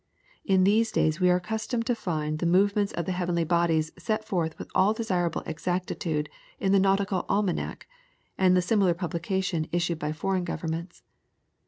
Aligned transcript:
In 0.43 0.63
these 0.63 0.91
days 0.91 1.19
we 1.19 1.29
are 1.29 1.35
accustomed 1.35 1.85
to 1.85 1.93
find 1.93 2.39
the 2.39 2.47
movements 2.47 2.91
of 2.93 3.05
the 3.05 3.11
heavenly 3.11 3.43
bodies 3.43 3.91
set 3.99 4.25
forth 4.25 4.57
with 4.57 4.71
all 4.73 4.93
desirable 4.95 5.43
exactitude 5.45 6.27
in 6.59 6.71
the 6.71 6.79
NAUTICAL 6.79 7.27
ALMANACK, 7.29 7.87
and 8.35 8.57
the 8.57 8.63
similar 8.63 8.95
publication 8.95 9.67
issued 9.71 9.99
by 9.99 10.11
foreign 10.11 10.43
Governments. 10.43 11.03